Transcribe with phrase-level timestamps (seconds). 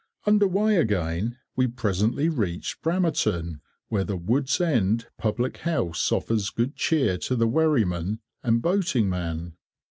[0.25, 3.59] Under way again, we presently reached Bramerton,
[3.89, 9.57] where the "Wood's End" public house offers good cheer to the wherryman and boating man.